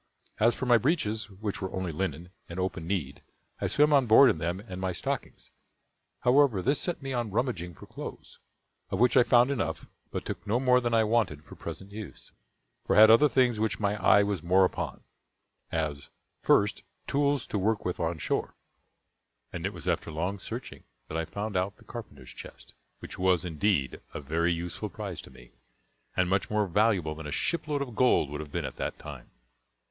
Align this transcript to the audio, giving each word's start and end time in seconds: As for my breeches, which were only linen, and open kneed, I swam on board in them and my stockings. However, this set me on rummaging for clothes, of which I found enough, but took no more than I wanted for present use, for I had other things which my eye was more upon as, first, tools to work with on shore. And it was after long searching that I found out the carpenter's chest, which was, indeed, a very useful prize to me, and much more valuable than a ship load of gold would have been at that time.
As 0.39 0.55
for 0.55 0.65
my 0.65 0.79
breeches, 0.79 1.29
which 1.29 1.61
were 1.61 1.71
only 1.71 1.91
linen, 1.91 2.31
and 2.49 2.59
open 2.59 2.87
kneed, 2.87 3.21
I 3.59 3.67
swam 3.67 3.93
on 3.93 4.07
board 4.07 4.31
in 4.31 4.39
them 4.39 4.59
and 4.59 4.81
my 4.81 4.93
stockings. 4.93 5.51
However, 6.21 6.63
this 6.63 6.79
set 6.79 7.03
me 7.03 7.13
on 7.13 7.29
rummaging 7.29 7.75
for 7.75 7.85
clothes, 7.85 8.39
of 8.89 8.97
which 8.99 9.15
I 9.15 9.21
found 9.21 9.51
enough, 9.51 9.85
but 10.09 10.25
took 10.25 10.47
no 10.47 10.59
more 10.59 10.81
than 10.81 10.95
I 10.95 11.03
wanted 11.03 11.43
for 11.43 11.53
present 11.53 11.91
use, 11.91 12.31
for 12.83 12.95
I 12.95 12.99
had 13.01 13.11
other 13.11 13.29
things 13.29 13.59
which 13.59 13.79
my 13.79 13.93
eye 14.03 14.23
was 14.23 14.41
more 14.41 14.65
upon 14.65 15.03
as, 15.71 16.09
first, 16.41 16.81
tools 17.05 17.45
to 17.45 17.59
work 17.59 17.85
with 17.85 17.99
on 17.99 18.17
shore. 18.17 18.55
And 19.53 19.67
it 19.67 19.71
was 19.71 19.87
after 19.87 20.09
long 20.09 20.39
searching 20.39 20.83
that 21.09 21.17
I 21.19 21.25
found 21.25 21.55
out 21.55 21.77
the 21.77 21.83
carpenter's 21.85 22.33
chest, 22.33 22.73
which 23.01 23.19
was, 23.19 23.45
indeed, 23.45 24.01
a 24.15 24.19
very 24.19 24.51
useful 24.51 24.89
prize 24.89 25.21
to 25.21 25.29
me, 25.29 25.51
and 26.17 26.27
much 26.27 26.49
more 26.49 26.65
valuable 26.65 27.13
than 27.13 27.27
a 27.27 27.31
ship 27.31 27.67
load 27.67 27.83
of 27.83 27.95
gold 27.95 28.31
would 28.31 28.41
have 28.41 28.51
been 28.51 28.65
at 28.65 28.77
that 28.77 28.97
time. 28.97 29.29